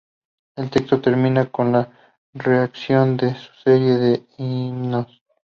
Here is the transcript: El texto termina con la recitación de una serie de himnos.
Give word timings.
El 0.55 0.71
texto 0.71 0.99
termina 0.99 1.51
con 1.51 1.71
la 1.73 2.15
recitación 2.33 3.17
de 3.17 3.27
una 3.27 3.37
serie 3.63 3.97
de 3.97 4.25
himnos. 4.39 5.21